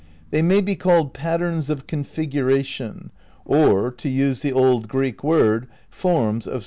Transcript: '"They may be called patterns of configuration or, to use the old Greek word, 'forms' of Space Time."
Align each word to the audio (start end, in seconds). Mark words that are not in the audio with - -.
'"They 0.31 0.41
may 0.41 0.61
be 0.61 0.73
called 0.75 1.13
patterns 1.13 1.69
of 1.69 1.85
configuration 1.85 3.11
or, 3.45 3.91
to 3.91 4.09
use 4.09 4.41
the 4.41 4.51
old 4.51 4.87
Greek 4.87 5.23
word, 5.23 5.67
'forms' 5.91 6.47
of 6.47 6.53
Space 6.53 6.53
Time." 6.53 6.59